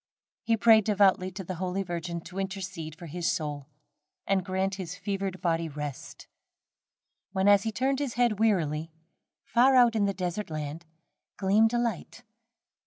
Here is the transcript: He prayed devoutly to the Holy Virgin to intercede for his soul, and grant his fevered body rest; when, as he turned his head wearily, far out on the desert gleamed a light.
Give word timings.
He 0.41 0.57
prayed 0.57 0.85
devoutly 0.85 1.29
to 1.33 1.43
the 1.43 1.53
Holy 1.61 1.83
Virgin 1.83 2.21
to 2.21 2.39
intercede 2.39 2.95
for 2.97 3.05
his 3.05 3.31
soul, 3.31 3.67
and 4.25 4.43
grant 4.43 4.73
his 4.81 4.95
fevered 4.95 5.39
body 5.41 5.69
rest; 5.69 6.27
when, 7.33 7.47
as 7.47 7.61
he 7.61 7.71
turned 7.71 7.99
his 7.99 8.15
head 8.15 8.39
wearily, 8.39 8.91
far 9.45 9.75
out 9.75 9.95
on 9.95 10.05
the 10.05 10.13
desert 10.15 10.49
gleamed 11.37 11.73
a 11.73 11.77
light. 11.77 12.23